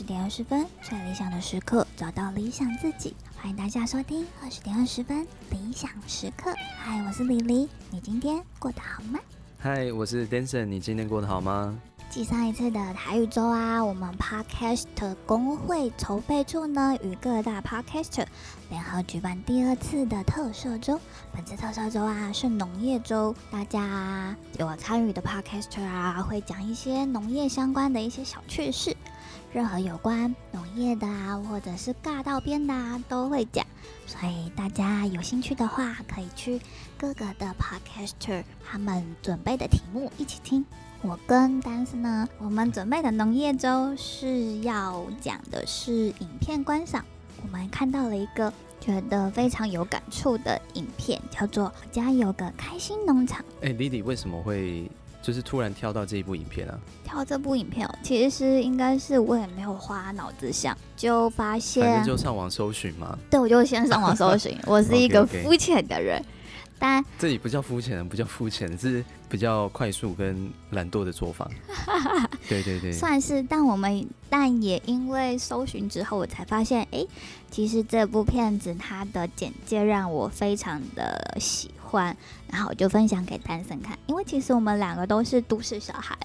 [0.00, 3.14] 二十点二十分，最理想的时刻，找到理想自己。
[3.36, 6.54] 欢迎大家收听二十点二十分理想时刻。
[6.78, 9.20] 嗨，我是李黎，你今天过得好吗？
[9.58, 11.78] 嗨，我是 Danson，你今天过得好吗？
[12.08, 14.86] 继上一次的台语周啊，我们 Podcast
[15.26, 18.26] 公会筹备处呢，与各大 Podcaster
[18.70, 20.98] 联合举办第二次的特色周。
[21.30, 28.96] 本次特色周啊，是农业周，大家有参与的 Podcaster 啊，会讲一些农业相关的一些小趣事，
[29.52, 33.66] 任何有关农业的啊，或者是尬到边的啊，都会讲。
[34.06, 36.60] 所以大家有兴趣的话，可以去
[36.96, 40.64] 各个的 Podcaster 他们准备的题目一起听。
[41.02, 47.04] 我跟丹斯呢，我们准备的农业周是要讲的是影片观赏。
[47.42, 53.40] 我们看到了一个觉得非常有感触的影片，叫做《家有个开心农场》。
[53.62, 54.90] 哎，Lily 为什么会
[55.22, 56.78] 就是突然跳到这一部影片啊？
[57.04, 63.18] 跳这部影片哦，其实应该是我也没有花脑子想，就发现反正就上网搜寻嘛。
[63.30, 64.56] 对，我就先上网搜寻。
[64.66, 66.18] 我是一个肤浅的人。
[66.18, 66.39] okay, okay.
[66.80, 71.48] 但这里不叫肤浅，不叫肤浅，是比较快速跟懒惰的做法。
[72.48, 73.42] 对对对，算是。
[73.42, 77.06] 但我们但也因为搜寻之后，我才发现，哎，
[77.50, 82.16] 其实这部片子它的简介让我非常的喜欢，
[82.50, 83.98] 然后我就分享给丹森看。
[84.06, 86.16] 因为其实我们两个都是都市小孩，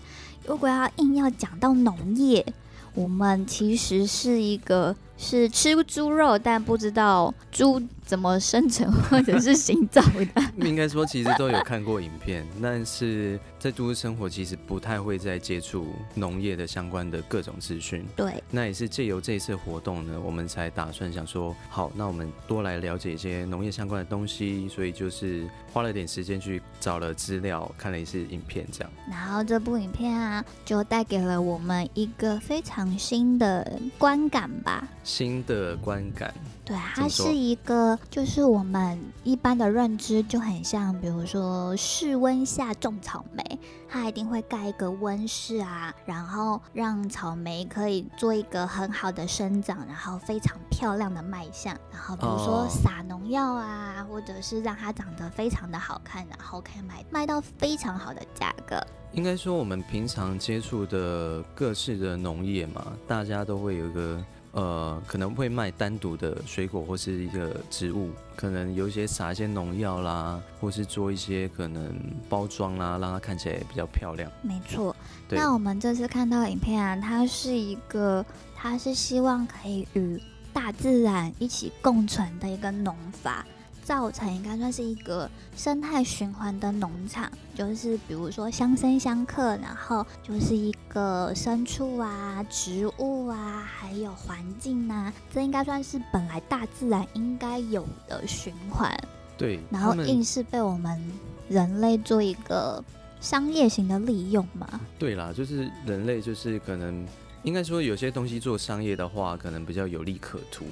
[0.48, 2.46] 如果要硬要讲到农业，
[2.94, 4.96] 我们其实是一个。
[5.18, 10.02] 是吃猪肉，但不知道猪怎么生成或者是行走
[10.36, 10.44] 的。
[10.68, 18.06] 应该说，其实都有看过影片，但是在都市生活，其实不太会再接触农业的相关的各种资讯。
[18.16, 28.92] 对，那也是借由这一次活动呢，我们才打算想说，好，那我们多来了解一些农业相关的东西，所以就是花了点时间去找了资料，看了一次影片，这样。
[29.10, 34.88] 然后这部影片啊，就带给了我们一个非常新的观感吧。
[35.06, 36.34] 新的观感，
[36.66, 58.84] 对，它是一个，就是我们一般的认知就很像，比如说室温下种草莓，它一定会盖一个温室啊，然后让草莓可以做一个很好的生长，然后非常漂亮的卖相，然后比如说撒农药啊，或者是让它长得非常的好看，然后可以卖卖到非常好的价格。
[59.12, 64.20] 应该说，我们平常接触的各式的农业嘛，大家都会有一个。
[64.56, 71.94] 呃，可能会卖单独的水果或是一个植物，可能有一些撒一些农药啦，或是做一些可能
[72.30, 74.32] 包装啦，让它看起来比较漂亮。
[74.42, 74.96] 没错。
[75.30, 80.18] 那我们这次看到影片啊，它是一个，它是希望可以与
[80.54, 83.46] 大自然一起共存的一个农法。
[83.86, 98.92] 造成应该算是一个生态循环的农场，就是比如说相生相克，然后就是一个牲畜啊、植物啊，还有环境啊，这应该算是本来大自然应该有的循环。
[99.38, 101.00] 对，然后硬是被我们
[101.48, 102.84] 人类做一个
[103.22, 104.82] 商业型的利用嘛。
[104.98, 107.06] 对啦，就是人类就是可能
[107.44, 110.66] 应该说有些东西做商业的话，可能比较有利可图。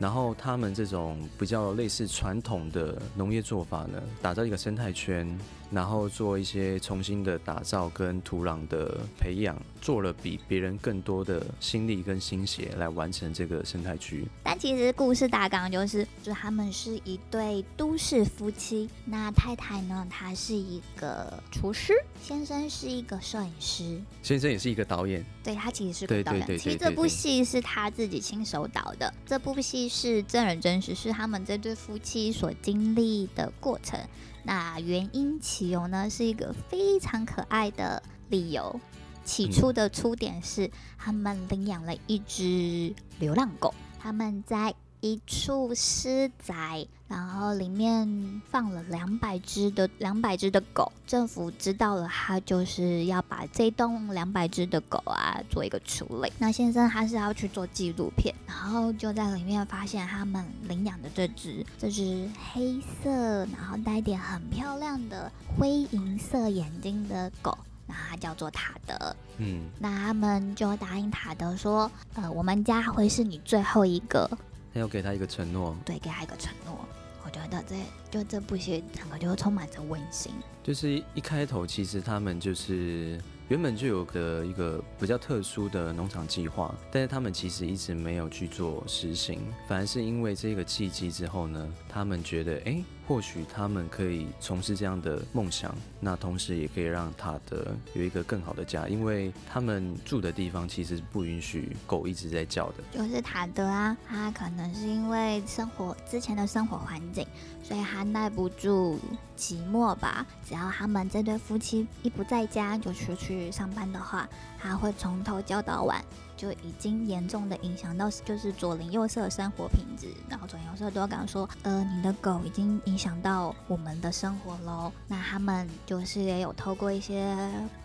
[0.00, 5.38] 然后他们这种比较类似传统的农业做法呢，打造一个生态圈，
[5.70, 14.24] 然后做一些重新的打造跟土壤的培养，做了比别人更多的心力跟心血来完成这个生态区。
[14.44, 21.92] 但其实故事大纲就是，就他们是一对都市夫妻，那太太呢，她是一个厨师，
[22.22, 25.22] 先生是一个摄影师，先生也是一个导演。
[25.42, 26.46] 对，他其实是个导演。
[26.58, 29.90] 其实这部戏是他自己亲手导的，这部戏。
[29.90, 33.98] 是真人真事，是他们这对夫妻所经历的过程。
[34.42, 38.80] 那原因起由呢，是一个非常可爱的理由。
[39.24, 44.74] 起初的出点是，他们领养了一只流浪狗，他们在。
[45.00, 50.92] 一处私宅，然后里面放了两百只的两百只的狗。
[51.06, 56.30] 政府知道了，他就是要把这栋两百只的狗啊做一个处理。
[56.38, 63.10] 那先生他是要去做纪录片，然后就在里面发现他们领养的这只这只黑色，
[63.46, 67.56] 然后带点很漂亮的灰银色眼睛的狗，
[67.86, 69.16] 那它叫做塔德。
[69.38, 74.30] 嗯，那他们就答应塔德说，呃，我们家会是你最后一个。
[74.74, 76.84] 要给他一个承诺，对，给他一个承诺。
[77.24, 77.76] 我觉得这
[78.10, 80.32] 就这部戏整个就充满着温馨。
[80.62, 92.62] 就是一开头，其实他们就是原本就有个一个比较特殊的农场计划，但是他们其实一直没有去做实行，反而是因为这个契机之后呢，他们觉得哎。
[92.64, 102.74] 诶或许他们可以从事这样的梦想，那同时也可以让塔德有一个更好的家，因为他们住的地方其实不允许狗一直在叫的。
[102.92, 107.26] 就是塔德啊，他可能是因为生活之前的生活环境，
[107.64, 108.96] 所以他耐不住
[109.36, 110.24] 寂寞吧。
[110.46, 116.00] 只要他们这对夫妻一不在家就出去上班的话，他会从头叫到晚。
[116.40, 124.90] 就已经严重的影响到，就是左邻右舍的生活品质，然后左邻右舍都敢说，呃，你的狗已经影响到我们的生活喽。
[125.06, 127.36] 那他们就是也有透过一些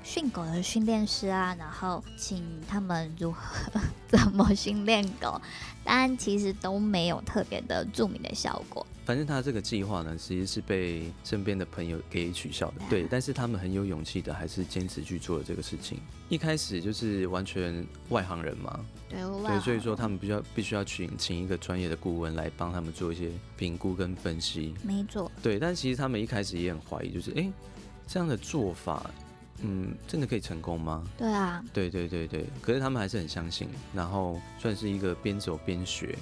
[0.03, 3.69] 训狗的训练师啊，然后请他们如何
[4.07, 5.41] 怎么训练狗，
[5.85, 8.85] 但其实都没有特别的著名的效果。
[9.05, 12.81] 反正他这个计划呢，其实是被身边的朋友给取笑的。
[12.89, 15.99] 对， 但是他们很有勇气的，还是坚持去做了这个事情。
[16.27, 24.73] 一开始就是完全外行人嘛，对，对，所以说他们必须要必须要请请一个专业的顾问来帮他们做一些评估跟分析。
[24.81, 25.31] 没错。
[25.43, 27.47] 对，但其实他们一开始也很怀疑，就是哎，
[28.07, 29.07] 这样的做法，
[29.61, 31.03] 嗯，真的可以成功吗？
[31.17, 31.63] 对啊。
[31.73, 36.17] 对对对对，可是他们还是很相信，然后算是一个边走边学。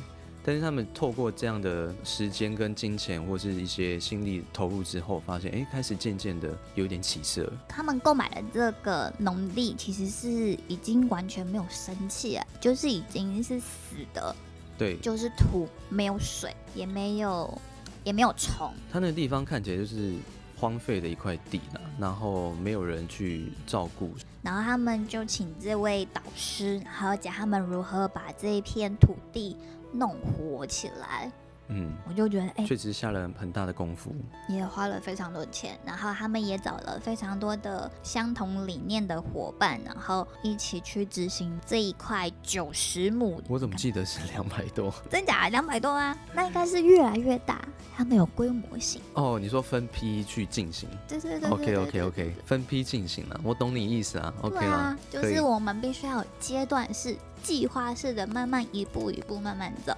[0.45, 7.50] 但是他们透过这样的时间跟金钱，或是一些心力投入之后，发现哎，开始渐渐的有点起色。
[7.65, 10.30] 他们购买的这个农地其实是
[10.68, 14.35] 已经完全没有生气了，就是已经是死的。
[14.77, 17.57] 对，就是土，没有水，也没有
[18.03, 18.74] 也没有虫。
[18.91, 20.13] 他那个地方看起来就是
[20.57, 24.11] 荒废的一块地了，然后没有人去照顾。
[24.41, 29.57] 然后他们就请这位导师，还要教他们如何把这一片土地。
[29.95, 31.31] 弄活起来，
[31.75, 34.13] 嗯，我就觉得，哎、欸，确实下了很大的功夫，
[34.47, 43.41] 也花了非常多钱，然后他们也找了非常多的相同理念的伙伴，然后一起去执行这一块九十亩。
[43.49, 44.93] 我怎么记得是两百多？
[45.09, 45.49] 真假？
[45.49, 46.15] 两百多啊？
[46.33, 47.59] 那应该是越来越大，
[47.97, 49.01] 他们有规模性。
[49.15, 50.87] 哦，你说分批去进行？
[51.07, 51.49] 对对对。
[51.49, 54.33] OK OK OK，分批进行了，我懂你意思啊。
[54.41, 57.17] OK 啊，就是我们必须要有阶段式。
[57.41, 59.93] 计划式的，慢慢一步一步慢慢走。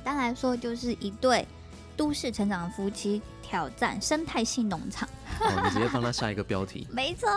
[0.00, 1.46] 当然说，就是一对
[1.96, 5.08] 都市成长的夫妻挑战生态性农场。
[5.40, 6.86] 哦，你直接帮他下一个标题。
[6.92, 7.28] 没错。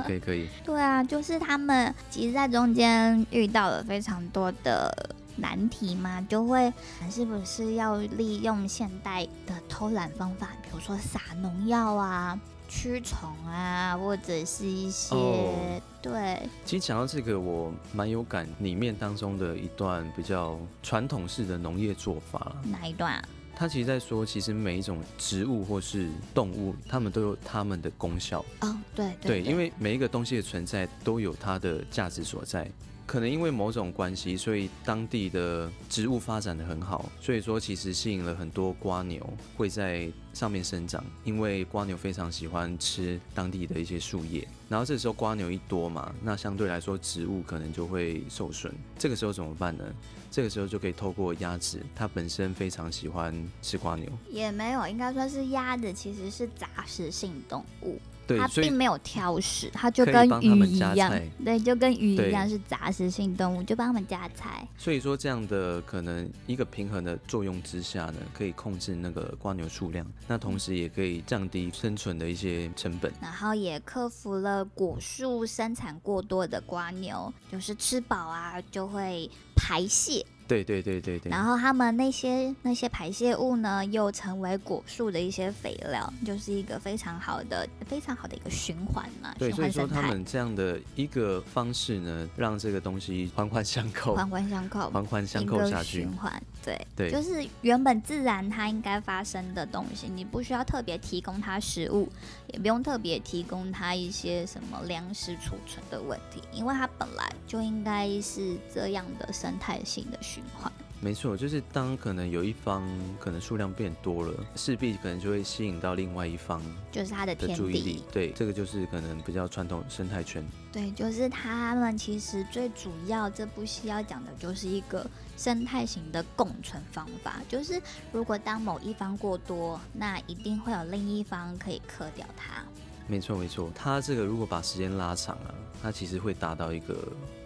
[0.00, 0.48] OK，可以。
[0.64, 6.72] 对啊，就是他们其实在中间遇到了非常多的难题嘛，就会
[7.10, 12.38] 是不是要利用现代的偷懒方法，比如说撒农药啊。
[12.68, 15.54] 驱虫啊，或者是一些、oh,
[16.02, 16.38] 对。
[16.64, 22.54] 其实讲到这个，我蛮有感里面当中的一段比较传统式的农业做法。
[22.64, 23.24] 哪一段啊？
[23.56, 28.38] 他其实在说，其实每一种植物或是动物，它们都有它们的功效。
[28.60, 32.70] 哦、oh,，对对，因为每一个东西的存在都有它的价值所在。
[33.08, 39.26] 可能因为某种关系，所以当地的植物发展的很好，所以说其实吸引了很多瓜牛
[39.56, 44.46] 会在上面生长，因为瓜牛非常喜欢吃当地的一些树叶。
[44.68, 48.70] 然后这时候瓜牛一多嘛，那相对来说植物可能就会受损。
[48.98, 49.84] 这个时候怎么办呢？
[50.30, 54.06] 这个时候就可以透过鸭子，它本身非常喜欢吃瓜牛。
[54.28, 57.98] 也没有，应该说是鸭子其实是杂食性动物。
[58.28, 61.10] 对，它并没有挑食，它就跟鱼一样，
[61.42, 64.68] 对，就跟鱼一样是杂食性动物，就帮他们加菜。
[64.76, 80.22] 所以说这样的可能一个平衡的作用之下呢，可以控制那个瓜牛数量，那同时也可以降低生存的一些成本，然后也克服了果树生产过多的瓜牛，就是吃饱啊就会排泄。
[80.48, 89.34] 对对对对对，然后他们那些那些排泄物呢，又成为果树的一些肥料，就是一个非常好的非常好的一个循环嘛。
[89.38, 96.00] 对，所以说他们这样的一个方式呢，让这个东西环环相扣，环环相扣，环环相扣下去。
[96.00, 102.08] 循环，对对，就是原本自然它应该发生的东西，你不需要特别提供它食物，
[102.54, 110.37] 也不用特别提供它一些什么粮食储存的问题，因为它本来就应该是这样的生态性的循环。
[110.38, 112.82] 循环没错，就是当可能有一方
[113.20, 118.04] 可能数量变多了，势必可能就会吸引到另外一方，就是他的天注意力。
[118.12, 120.44] 对，这个就是可能比较传统生态圈。
[120.72, 127.80] 对，就是他们其实最主要这部戏要讲的就是一个生态型的共存方法，就是
[128.10, 132.64] 如果当某一方过多，那一定会有另一方可以克掉它。
[133.06, 136.94] 没错没错，它这个如果把时间拉长了，它其实会达到一个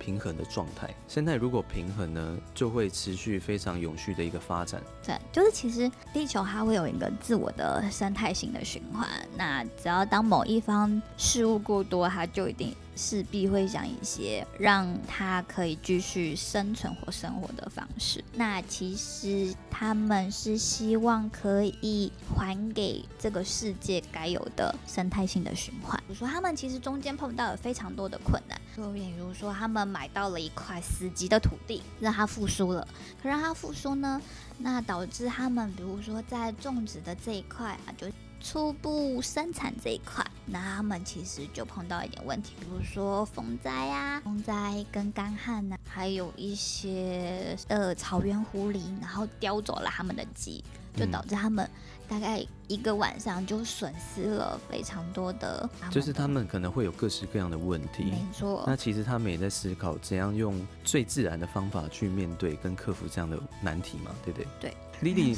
[0.03, 0.93] 平衡的状态。
[1.07, 4.83] 生态如果平衡呢，就会持续非常永续的一个发展。
[5.07, 9.09] 对，就是其实地球它会有一个自我的生态型的循环。
[9.37, 18.23] 那只要当某一方事物过多，它就一定势必会想一些让它可以继续生存或生活的方式。
[18.35, 25.97] 那其实他们是希望可以还给这个世界该有的生态性的循环。
[26.07, 32.89] 比如说，他们其实中间碰到了非常多的困难，就比如说他们买到了一块死寂的土地，让它复苏了。
[33.23, 34.21] 可让它复苏呢，
[34.57, 38.07] 那导致他们比如说在种植的这一块啊，就
[38.41, 50.65] 初步生产这一块，那他们其实就碰到一点问题，比如说风灾啊，风灾跟干旱呢，还有一些呃草原狐狸，然后叼走了他们的鸡，
[50.97, 51.71] 就导致他们
[52.13, 55.67] 大概一个晚上就损失了非常多的。
[55.91, 58.65] 就是他们可能会有各式各样的问题，没错。
[58.67, 64.47] 那其实他们也在思考怎样用最自然的方法去面对跟克服这样的难题嘛，对不对？
[64.61, 64.77] 对。
[65.03, 65.35] Lily，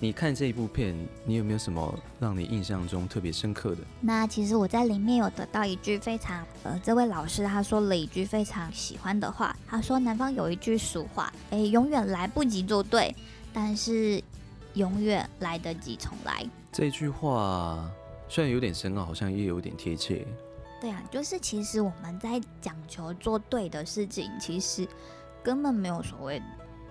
[0.00, 0.92] 你看这一部片，
[1.24, 3.78] 你有没有什么让你印象中特别深刻的？
[4.00, 13.14] 那其实我在里面有得到一句非常，呃，这位老师他说了一句非常喜欢的话，他说南方有一句俗话，哎，永远来不及做对，
[13.52, 14.22] 但是
[14.78, 16.48] 永远来得及重来。
[16.70, 17.90] 这句话
[18.28, 20.24] 虽然有点深奥，好像也有点贴切。
[20.80, 24.86] 对啊，就是其实我们在讲求做对的事情，其实
[25.42, 26.40] 根本没有所谓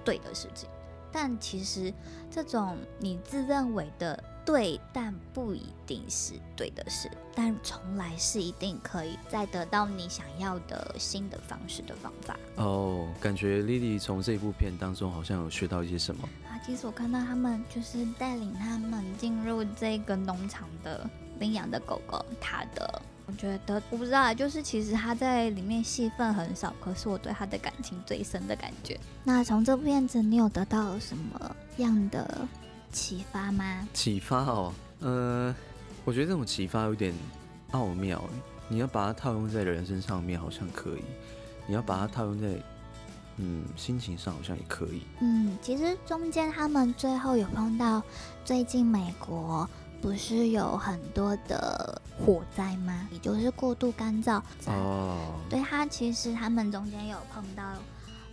[0.04, 0.68] 对的事情。
[1.10, 1.94] 但其实，
[2.30, 12.40] 这种你自认为的对，但不一定是对的事，但从来是一定可以再得到你想要的新的方式的方法。
[12.56, 16.56] 哦，感觉 Lily 从这部片当中好像有学到一些什么啊？
[16.66, 21.06] 其实我看到他们就是带领他们进入这个农场的
[21.40, 23.02] 领养的狗狗，他的。
[23.26, 28.98] 我觉得我不知道，就是其实他在里面戏份很少，可是我对他的感情最深的感觉。
[29.26, 32.48] 那从这部片子，你有得到什么样的
[32.98, 33.88] 启发吗？
[33.94, 35.56] 启发哦，呃，
[36.04, 37.14] 我觉得这种启发有点
[37.72, 38.24] 奥妙。
[38.68, 41.04] 你要把它套用在人身上面，好像可以；
[41.68, 42.48] 你要把它套用在
[43.38, 45.04] 嗯心情上，好像也可以。
[45.22, 48.02] 嗯，其实中间他们最后有碰到
[48.44, 49.70] 最近美国。
[50.00, 53.10] 不是有很多的火灾吗？
[53.12, 54.40] 也就是过度干燥。
[54.68, 55.18] 哦。
[55.50, 57.64] 对，他其实他们中间有碰到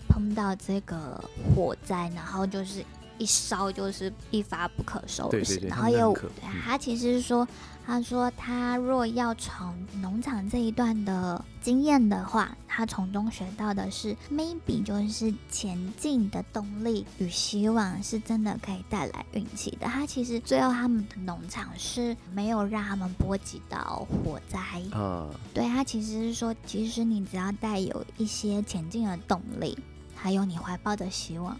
[0.06, 1.18] 碰到这个
[1.56, 2.84] 火灾，然后就是
[3.18, 5.30] 一烧就是一发不可收拾。
[5.30, 5.68] 对对对。
[5.68, 6.30] 然后又对，
[6.64, 7.46] 他其实是说。
[7.86, 19.86] 他说：“他若要从农场这一段的经验的话，他从中学到的是，maybe 就是前进的动力与希望是真的可以带来运气的。
[19.86, 24.58] 他其实最后他们的农场是没有让他们波及到火灾。
[24.92, 25.26] Uh.
[25.52, 29.78] 对，他其实是说，其实你只要带有一些前进的动力，
[30.14, 31.54] 还有你怀抱的希望，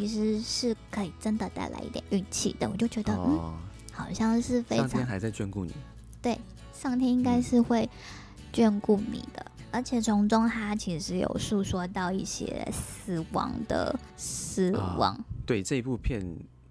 [0.00, 2.68] 其实是可以真的带来一点运气的。
[2.70, 3.28] 我就觉得，uh.
[3.28, 3.58] 嗯。”
[3.92, 5.74] 好像是非常，上天还在眷顾你。
[6.22, 6.38] 对，
[6.72, 7.86] 上天应该是会
[8.50, 15.12] 眷顾你的，嗯、而且从中他其实有诉说到一些死亡的死亡。
[15.12, 16.24] 啊、对这一部片，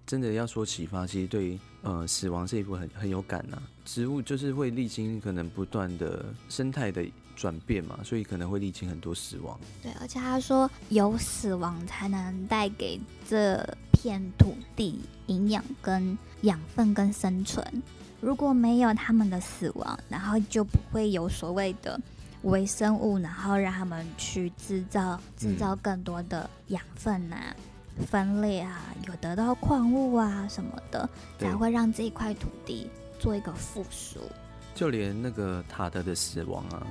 [0.04, 3.62] 真的要说启发，其实对呃死亡这一部很很有感呐、啊。
[3.84, 7.06] 植物就是会历经可能不断的生态的
[7.40, 9.58] 转变嘛，所以可能会历经很多死亡。
[9.82, 17.64] 对，而且他说有死亡才能带给这片土地营养跟养分跟生存，
[18.20, 21.98] 如果没有他们的死亡，然后就不会有所谓的
[22.42, 27.56] 微生物，然后让他们去制造制造更多的养分啊、
[27.96, 32.86] 嗯、分裂啊，有得到矿物啊什么的，才会让这一块土地
[33.18, 34.20] 做一个复苏。
[34.74, 36.86] 就连那个塔德的死亡啊，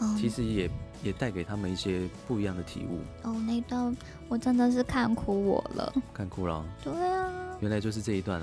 [0.00, 0.68] 哦、其实也
[1.02, 3.00] 也带给他们一些不一样的体悟。
[3.22, 3.96] 哦，那段
[4.28, 6.64] 我真的是看哭我了，看哭了。
[6.82, 7.30] 对啊，
[7.60, 8.40] 原来就是这一段。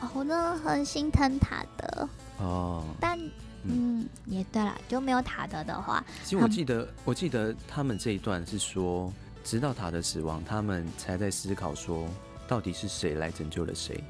[0.00, 2.08] 哦，我真的很心疼塔德
[2.38, 3.18] 哦，但
[3.64, 12.08] 嗯，嗯，也对了，就没有塔德的话，其实我记得，我记得他们这一段是说，直到塔德死亡，他们才在思考说，
[12.46, 14.02] 到底是谁来拯救了谁？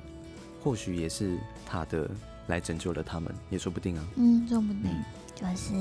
[0.63, 2.07] 或许也是塔德
[2.49, 4.05] 来拯救了他们，也说不定啊。
[4.17, 5.73] 嗯，说不定，嗯、就是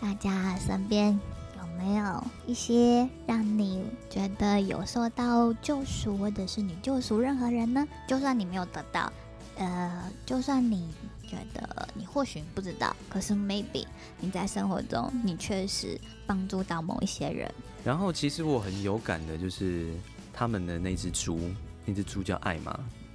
[0.00, 1.18] 大家身边
[1.58, 7.86] 有没有一些让你觉得有受到救赎，或者是你救赎任何人呢？
[8.06, 9.12] 就算你没有得到。
[9.56, 10.86] 呃，就算你
[11.26, 13.86] 觉得你或许不知道，可是 maybe
[14.20, 17.50] 你在生活中你确实帮助到某一些人。
[17.82, 19.94] 然后其实我很有感的就是
[20.30, 21.40] 他们的那只猪，
[21.86, 22.72] 那只猪叫艾玛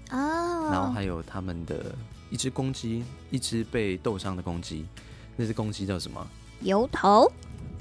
[0.09, 1.93] 哦，然后还有他们的
[2.31, 4.83] 一只公鸡，一只被斗伤的公鸡，
[5.35, 6.27] 那只公鸡叫什么？
[6.61, 7.31] 油头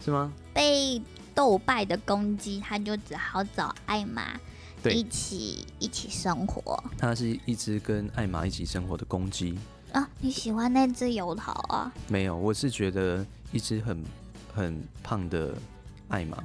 [0.04, 0.32] 是吗？
[0.52, 1.00] 被
[1.34, 4.38] 斗败的公鸡，他就只好找艾玛。
[4.82, 9.58] 对一起一起生活，它是一只跟艾玛一起生活的公鸡
[9.92, 10.08] 啊。
[10.20, 11.92] 你喜欢那只油头啊？
[12.08, 13.22] 没有，我是觉得
[13.52, 14.02] 一只很
[14.54, 15.54] 很胖的
[16.08, 16.38] 艾玛，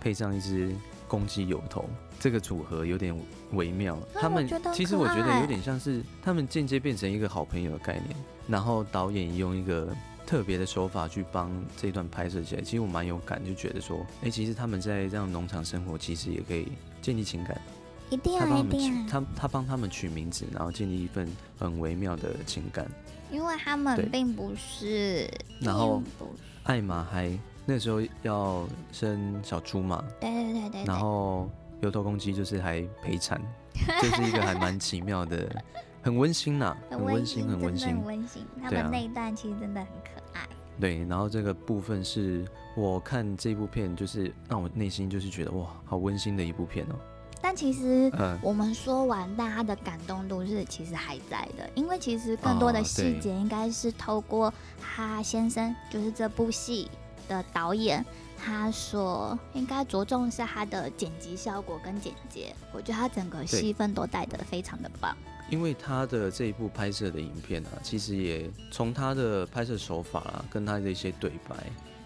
[0.00, 0.74] 配上一只
[1.06, 3.16] 公鸡油头，这个组合有点
[3.52, 3.96] 微妙。
[4.12, 8.16] 他们其实我觉得有点像是他们间接变成一个好朋友的概念，
[8.48, 9.94] 然后导演用一个
[10.28, 12.60] 特别的手法去帮这一段拍摄起来。
[12.60, 16.68] 其实我蛮有感，就觉得说，哎、欸，其实他们在这样农场生活，其实也可以
[17.00, 17.58] 建立情感。
[18.10, 19.06] 一定啊，一定啊！
[19.10, 21.26] 他他帮他们取名字，然后建立一份
[21.58, 22.86] 很微妙的情感。
[23.30, 25.26] 因为他们并不是，
[25.62, 26.02] 然后
[26.64, 27.30] 艾玛还
[27.64, 30.84] 那时候要生小猪嘛，对对对对。
[30.84, 33.40] 然后有头公鸡就是还陪产，
[34.02, 35.62] 这是一个还蛮奇妙的，
[36.02, 38.46] 很温馨呐，很温馨，很温馨，很温馨。
[38.62, 40.17] 他们那一段其实真的很可爱。
[40.80, 46.94] 对，然后这个部分是我看这部片，就是让我内心就是觉得哇，好温馨的一部片哦。
[47.40, 48.10] 但其实
[48.42, 56.90] 我们说完，但他的感动度是其实还在的，因为其实更多的细节应该是透过他先生，就是这部戏
[57.28, 58.04] 的导演，
[58.36, 62.54] 他说应该着重是他的剪辑效果跟剪接。
[62.72, 65.16] 我觉得他整个戏份都带得非常的棒。
[65.50, 71.56] 因为他的这一部拍摄的影片啊，其实也从他的拍摄手法啊，跟他的一些对白。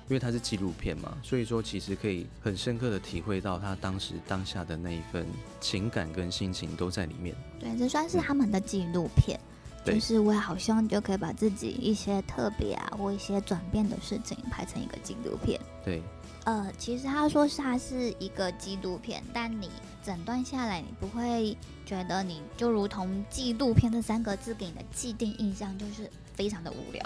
[0.09, 5.25] 因为他是纪录片嘛，所以说其实可以很深刻的体会到他当时当下的那一份
[5.59, 7.35] 情感跟心情都在里面。
[7.59, 9.41] 对，这算是他们的纪录片，
[9.87, 15.59] 嗯、就是我好像就可以把自己一些特别啊或一些转变的事情拍成一个纪录片。
[15.83, 16.03] 对，
[16.45, 19.71] 呃，其实他说是他是一个纪录片，但你
[20.05, 21.57] 整段下来，你不会
[21.87, 27.03] 觉得你就如同纪录片这三个字给你的既定印象就是非常的无聊。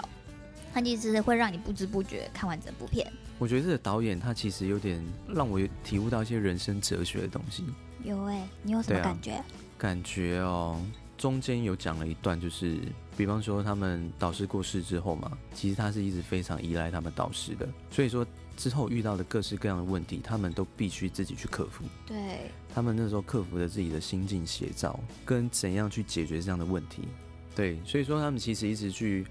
[0.73, 3.11] 它其实会让你不知不觉看完整部片。
[3.39, 7.63] 我觉得这个导演他其实有点让我体悟到一些人生哲学的东西。
[8.03, 9.33] 有哎、欸，你有什么感觉？
[9.33, 9.45] 啊、
[9.77, 10.79] 感觉哦，
[11.17, 12.79] 中间有讲了一段，就是
[13.15, 18.25] 比方说他们导师过世之后嘛，其实他是一直非常依赖他们导师的，所以说
[18.57, 21.85] 之后遇到的各式各样的问题，他们都必须自己去克服。
[22.05, 27.03] 对，他们那时候克服了自己的心境写照，跟怎样去解决这样的问题。
[27.55, 29.25] 对，所以说他们其实一直去。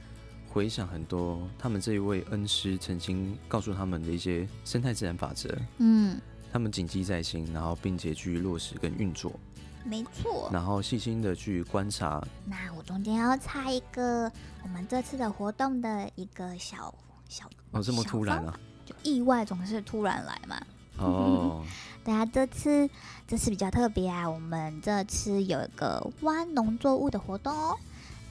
[0.49, 6.19] 回想很多，他们这一位恩师曾经告诉他们的一些生态自然法则，嗯，
[6.51, 9.39] 他们谨记在心，然后并且去落实跟运作，
[9.85, 12.27] 没错，然后细心的去观察。
[12.47, 16.95] 那我中间要插一个，我们这次的活动的一个小
[17.29, 20.63] 小哦，这么突然啊，就意外总是突然来嘛。
[20.99, 21.63] 哦，
[22.03, 22.89] 大家这次
[23.29, 27.77] 这次比较特别啊，我们这次有一个挖农作物的活动哦。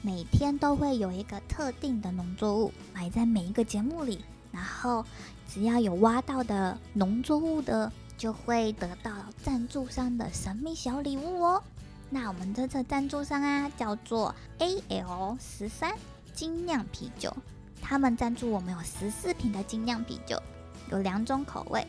[0.02, 5.04] 每天都会有一个特定的农作物埋在每一个节目里，然后
[5.48, 9.10] 只要有挖到的农作物的，就会得到
[9.42, 11.62] 赞助商的神秘小礼物哦。
[12.08, 15.92] 那我们这次赞助商啊，叫做 AL 十三
[16.32, 17.36] 精酿啤酒，
[17.88, 20.42] 他们赞助我们有十四瓶的精酿啤酒，
[20.90, 21.86] 有两种口味，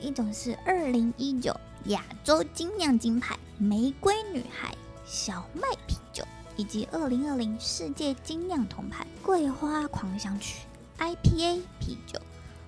[0.00, 1.52] 一种是二零一九
[1.86, 4.72] 亚洲精酿金牌玫瑰女孩
[5.04, 6.24] 小麦啤酒。
[6.56, 10.58] 以及二零二零世界精酿铜牌桂花狂想曲
[10.98, 12.20] IPA 啤酒，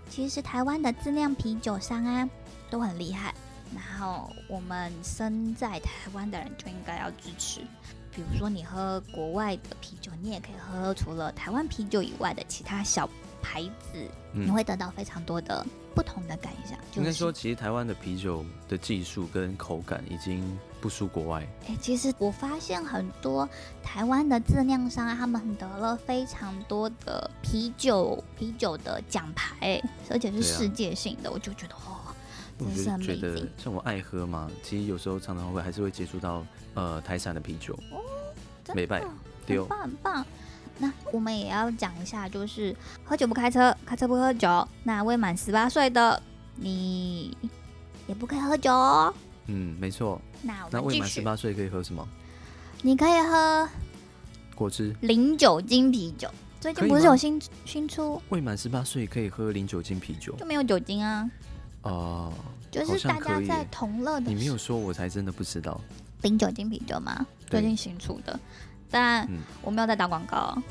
[0.08, 2.26] 其实台湾的自酿啤酒商啊
[2.70, 3.34] 都很厉害，
[3.74, 7.60] 然后我们身在台湾的人就应该要支持。
[8.14, 13.08] 比如说你喝国外的啤酒，你也可以喝除了台湾啤酒以外的其他小
[13.40, 16.78] 牌子，你会得到非常多的不同的感想。
[16.94, 21.46] 应该说，其实台湾的啤酒的技术跟口感已经不输国外。
[21.66, 23.48] 哎，其实我发现很多
[23.82, 31.96] 台湾的质量商，他们得了非常多的啤酒啤酒的奖牌，而且是世界性的，啊、我就觉得哦，
[32.64, 36.44] 我觉得像我爱喝嘛，其实有时候常常会还是会接触到
[36.74, 37.74] 呃台产的啤酒。
[37.90, 38.00] 哦，
[38.64, 39.00] 真的，美拜，
[39.46, 40.26] 很棒很棒。
[40.78, 44.66] 那我们也要讲一下，就是喝酒不开车，开车不喝酒。
[44.82, 46.20] 那未满十八岁的
[46.56, 47.36] 你
[48.06, 49.14] 也不可以喝酒哦。
[49.46, 50.20] 嗯，没错。
[50.42, 52.06] 那那未满十八岁可以喝什么？
[52.82, 53.68] 你可以喝
[54.54, 56.28] 果汁、零酒精啤酒。
[56.60, 58.20] 最近不是有新新出？
[58.28, 61.28] 未满十八岁可以喝零酒精啤酒，就没有酒精啊？
[61.82, 62.34] 哦、呃，
[62.70, 64.30] 就是大家在同乐的。
[64.30, 65.80] 你没有说，我才真的不知道。
[66.22, 67.26] 零酒精啤酒吗？
[67.48, 68.38] 最近新出的。
[68.90, 69.28] 但
[69.62, 70.56] 我没有在打广告。
[70.56, 70.62] 嗯、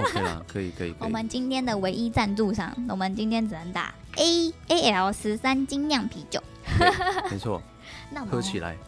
[0.02, 0.94] OK 了，可以可以。
[1.00, 6.42] 我们今天的唯一赞助商，我们今天只能打 A A L 十三精酿啤酒。
[7.30, 7.62] 没错。
[8.10, 8.76] 那我们喝起来。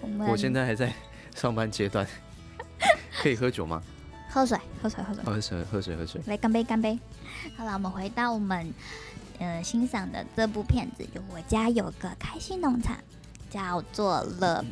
[0.00, 0.90] 我们我现在还在
[1.34, 2.06] 上班阶段，
[3.20, 3.82] 可以喝酒吗？
[4.30, 6.22] 喝水，喝水，喝水，喝水，喝水，喝水。
[6.26, 6.98] 来干杯，干杯。
[7.56, 8.72] 好了，我们回到我们
[9.38, 12.96] 呃欣赏的这部片子，就我家有个开心农场，
[13.50, 14.64] 叫做 The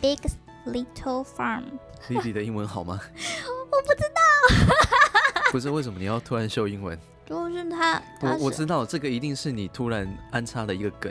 [0.00, 0.18] Big。
[0.66, 3.00] Little Farm，Lily 的英文好吗？
[3.00, 4.20] 我不知道。
[5.50, 6.98] 不是，为什么你要突然秀英文？
[7.24, 11.10] 就就是他，他我我知道这个一定是你突然安插了一个梗，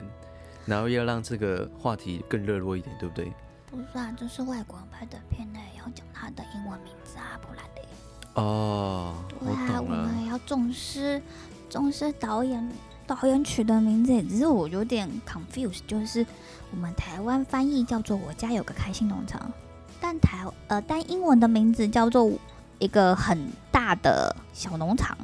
[0.67, 3.33] 然后要让这个话题更热络一点，对不对？
[3.69, 8.41] 不是啊，这是外国人拍的片呢，要讲他的英文名字啊，不然的。
[8.41, 11.21] 哦，对啊，我，我们也要重视
[11.69, 12.71] 重视导演
[13.05, 16.25] 导演取的名字，只是我有点 confused，就是
[16.71, 19.51] 我们台湾翻译叫做“我家有个开心农场”，
[19.99, 22.31] 但台呃但英文的名字叫做
[22.79, 25.17] 一个很大的小农场。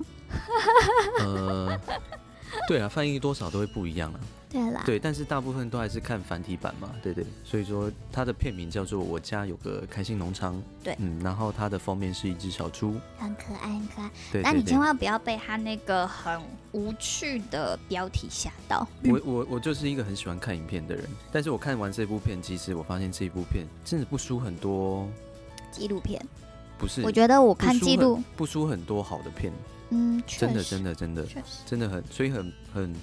[1.19, 1.79] 呃，
[2.67, 4.19] 对啊，翻译多少都会不一样啊。
[4.53, 14.11] 对啦，对，但是大部分都还是看繁体版嘛，对对，所以说它的片名叫做《我家有个开心农场》，对，嗯，然后它的封面是一只小猪，很可爱，很可爱。
[14.31, 16.39] 对，那你千万不要被它那个很
[16.71, 18.87] 无趣的标题吓到。
[19.05, 25.09] 我我我就是一个很喜欢看影片的人，但是我看完这部片，其实我发现这一部片真的不输很多
[25.71, 26.23] 纪录片，
[26.77, 27.01] 不是？
[27.01, 29.51] 我觉得我看纪录不输很多好的片，
[29.89, 31.25] 嗯，真的真的真的，
[31.65, 32.95] 真的很，所以很很。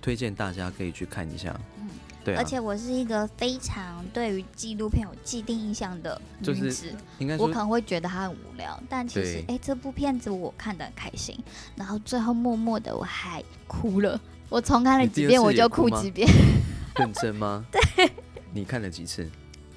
[0.00, 1.88] 推荐大家可以去看一下，嗯，
[2.24, 11.38] 对、啊，而且我是一个非常对于纪录片有既定印象的女子，就是应该我可能会觉得它很无聊，但其实，哎、欸，这部片子我看得很开心，
[11.76, 16.28] 然后最后默默的我还哭了，我重看了几遍我就哭几遍，
[16.96, 17.64] 认真吗？
[17.70, 18.10] 对，
[18.52, 19.28] 你看了几次？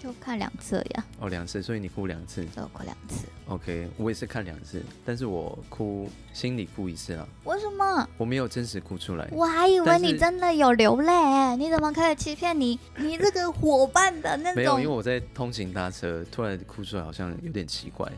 [0.01, 1.05] 就看两次呀。
[1.19, 2.43] 哦，两次，所以你哭两次。
[2.45, 3.27] 就哭两次。
[3.47, 7.27] OK，我也是看两次，但是我哭心里哭一次啊。
[7.43, 8.09] 为什么？
[8.17, 9.27] 我没有真实哭出来。
[9.31, 14.55] 我还以为你真的有流泪，你怎么可以欺骗你你这个伙伴的那种？
[14.55, 18.11] 没有，因为我在通勤搭车，突然哭出来，好像有点奇怪。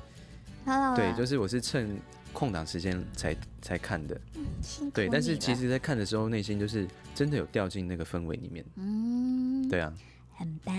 [0.95, 1.99] 对，就是我是趁
[2.31, 4.17] 空档时间才才看的。
[4.35, 8.63] 嗯，对，但是其实在看的时候，内心就是真的有掉进那个氛围里面。
[8.77, 9.91] 嗯，对啊。
[10.35, 10.73] 很棒，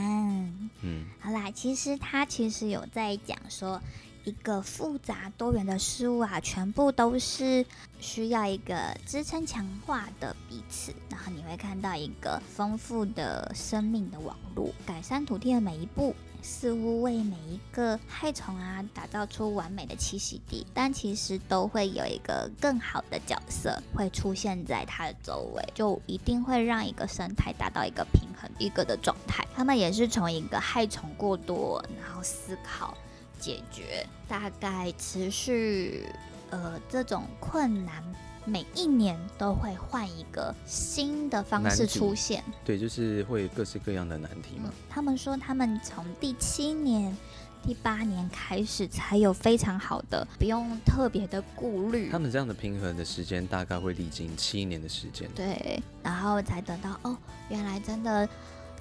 [0.83, 3.81] 嗯，好啦，其实他其实有在讲说，
[4.25, 7.65] 一个复杂多元的事物啊，全部都是
[8.01, 16.15] 需要一个支撑强化的彼此，然后你会看到一个丰富的生命的网络，改善土地的每一步。
[16.47, 29.43] 似乎为每一个害虫啊打造出完美的栖息地，但其实都会有一个更好的角色会出现在它的周围，就一定会让一个生态达到一个平衡一个的状态。
[29.55, 32.97] 他们也是从一个害虫过多，然后思考
[33.39, 36.07] 解决，大概持续
[36.51, 38.03] 呃这种困难。
[38.47, 44.65] 每一年都会换一个新的方式出现，对，就是会各式各样的难题嘛。
[44.67, 47.17] 嗯，他们说，他们从第七年、
[47.63, 52.11] 第八年开始才有非常好的，不用特别的顾虑。
[52.11, 57.17] 他们这样的平衡的时间大概会历经七年的时间，对，然后才得到哦，
[57.49, 58.29] 原来真的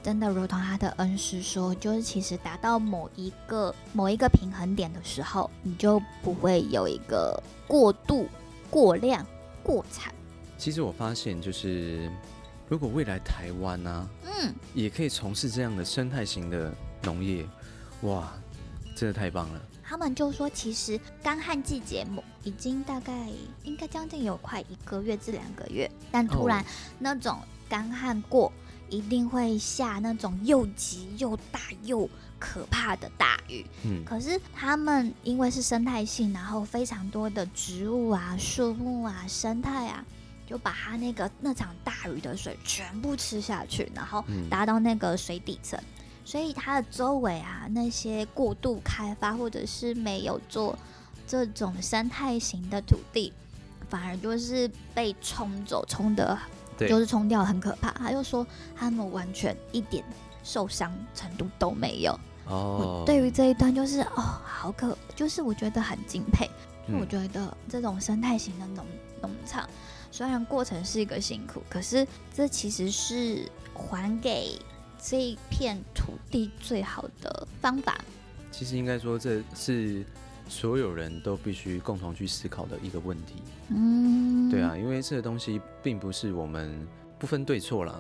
[0.03, 8.27] 真的如同他的恩师说，就是其实达到某一个某一个平衡点的时候，你就不会有一个过度
[8.69, 9.25] 过量。
[9.65, 10.13] 过产，
[10.57, 12.11] 其实我发现，就是
[12.67, 16.69] 如果未来台湾呢、啊，嗯，也可以从事这样的生态型的
[17.01, 17.47] 农业，
[18.01, 18.33] 哇，
[18.93, 19.61] 真的太棒了。
[19.81, 22.05] 他们就说，其实干旱季节
[22.43, 23.29] 已经大概
[23.63, 26.61] 应该将近有快一个月至两个月，但突然
[26.99, 27.39] 那种
[27.69, 28.51] 干旱过，
[28.93, 40.05] 一定会下那种又急又大又可怕的大雨，嗯，可是他们因为是生态性，然后非常多的植物啊、树木啊、生态啊，
[40.45, 50.77] 就把它那个那场大雨的水全部吃下去，然后达到那个水底层，嗯，所以它的周围啊那些过度开发或者是没有做
[51.25, 53.33] 这种生态型的土地，
[53.89, 56.37] 反而就是被冲走，冲得
[56.87, 57.91] 就是冲掉很可怕。
[57.91, 60.03] 他又说他们完全一点
[60.43, 62.19] 受伤程度都没有。
[62.47, 66.49] 哦，对于这一段就是哦，好可，就是我觉得很敬佩。
[66.87, 68.85] 嗯、我觉得这种生态型的农
[69.21, 69.69] 农场，
[70.11, 74.59] 虽然过程是一个辛苦，可是这其实是还给
[75.01, 77.97] 这一片土地最好的方法。
[78.51, 80.05] 其实应该说，这是
[80.47, 83.41] 所有人都必须共同去思考的一个问题。
[83.69, 87.99] 嗯，对啊，因为这个东西并不是我们不分对错啦。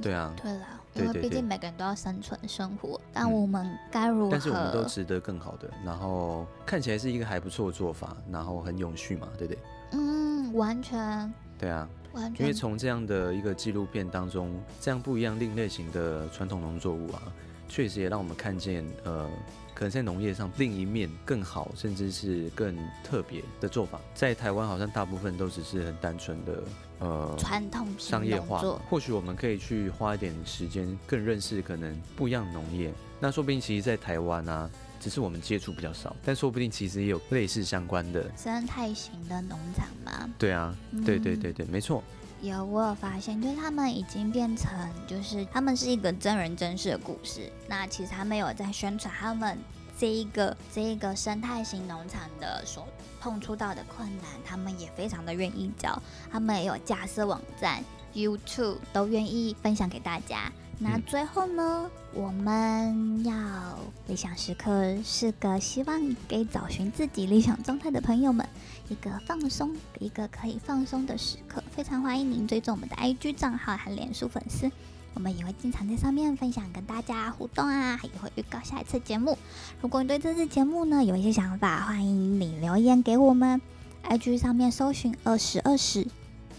[0.00, 0.78] 对啊，对啦。
[0.94, 4.30] 因为毕竟每个人都要生存生活，但我们该如何？
[4.30, 9.62] 但是我们都值得更好的，然后看起来是一个还不错的做法，然后很永续嘛，对不对？
[9.92, 11.32] 嗯，完全。
[11.58, 12.44] 对啊，完全。
[12.44, 17.22] 因为从这样的一个纪录片当中，这样不一样另类型的传统农作物啊，
[17.68, 19.30] 确实也让我们看见，呃，
[19.74, 24.00] 可能在农业上另一面更好，甚至是更特别的做法。
[24.14, 26.62] 在台湾好像大部分都只是很单纯的。
[26.98, 32.94] 呃，传统商业化，或许我们可以去花一点时间，更认识可能不一样的农业。
[33.18, 40.30] 那说不定，其实，在台湾啊，只是我们接触比较少，但说不定其实也有类似相关的生态型的农场嘛？
[40.38, 42.04] 对啊，对对对对，没错。
[42.42, 44.68] 有，我有发现，就是他们已经变成，
[45.06, 47.48] 就是他们是一个真人真事的故事。
[47.68, 49.56] 那其实他们有在宣传他们
[49.96, 52.84] 这一个这一个生态型农场的所
[53.20, 55.96] 碰触到的困难，他们也非常的愿意教。
[56.32, 57.80] 他们也有架设网站、
[58.12, 60.50] YouTube 都愿意分享给大家。
[60.80, 63.78] 那最后呢，我们要
[64.08, 68.44] 理想时刻是个希望给找寻自己理想状态的朋友们
[68.88, 71.61] 一个放松，一个可以放松的时刻。
[71.74, 74.70] 非常欢迎您追踪我们的 IG 账号和脸书粉丝，
[75.14, 79.38] 我们也会经常在上面分享跟大家互动啊，也会预告下一次节目。
[79.80, 83.58] 如果你对这次节目呢有一些想法，欢迎你留言给我们。
[84.04, 86.06] IG 上面搜寻二十二十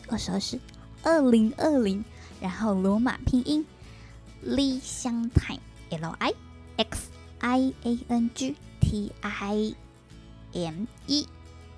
[0.07, 0.59] 二十二十
[1.03, 2.03] 二零二零，
[2.41, 3.63] 然后罗马拼音。
[4.41, 6.33] 理想 time L I
[6.77, 9.75] X I A N G T I
[10.53, 11.27] M E，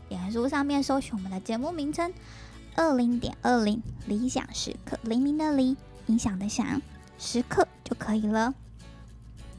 [0.07, 2.13] 脸书上面搜寻我们的节目名称
[2.75, 5.75] “二零点二零理想时刻”，黎明的黎，
[6.07, 6.81] 影响的响，
[7.17, 8.53] 时刻就可以了。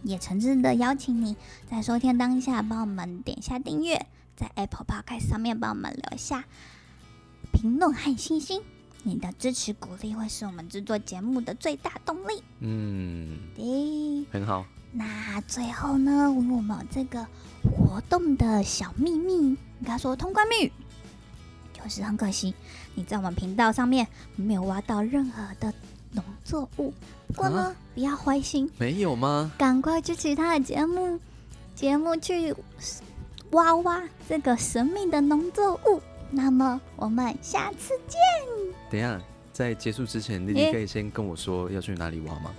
[0.02, 1.35] 也诚挚的邀请你
[1.68, 6.44] 在收听当下帮我们点下订阅，在 Apple Podcast 上面帮我们留下
[7.52, 8.62] 评论和星星。
[9.02, 12.42] 你的支持鼓励会是我们制作节目的最大动力。
[12.61, 14.64] 嗯，对，很好。
[14.92, 17.26] 那最后呢，我们有这个
[17.62, 20.72] 活动的小秘密，你跟他说通关密语，
[21.72, 22.55] 就是很可惜
[22.97, 24.05] 你在我们频道上面
[24.35, 25.73] 没有挖到任何的
[26.13, 26.93] 农作物。
[27.29, 29.53] 不过呢，啊、不要灰心，没有吗？
[29.59, 31.21] 赶快去其他的节目
[31.75, 32.55] 节目去
[33.51, 36.01] 挖挖这个神秘的农作物。
[36.31, 38.19] 那么我们下次见。
[38.91, 39.21] 等一下，
[39.53, 42.51] 在结束之前，丽丽可以先跟我说要去哪里挖吗？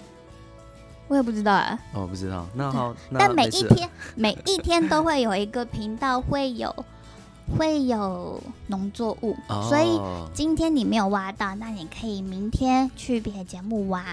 [1.07, 1.79] 我也不知道啊。
[1.93, 2.45] 哦，不知道。
[2.53, 6.73] 那好， 那但每一天每一天都会有一个频道会有
[7.55, 9.99] 会有农作物，哦，所以
[10.33, 14.03] 今天你没有挖到，那你可以明天去别的节目挖。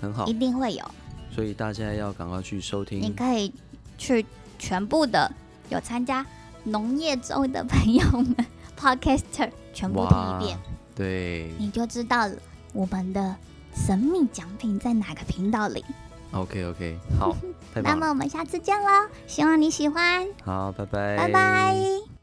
[0.00, 0.84] 很好，一定会有。
[1.30, 3.00] 所以大家要赶快去收听。
[3.00, 3.52] 你可以
[3.96, 4.26] 去
[4.58, 5.32] 全部的
[5.70, 6.24] 有参加
[6.64, 8.36] 农业周的朋友们。
[8.80, 10.58] Podcaster 全部听一遍，
[10.94, 12.30] 对，你就知道
[12.72, 13.34] 我们的
[13.74, 15.84] 神秘奖品在哪个频道里。
[16.30, 17.36] OK OK，好，
[17.82, 20.28] 那么我们下次见喽，希望你喜欢。
[20.44, 22.17] 好，拜拜，拜拜。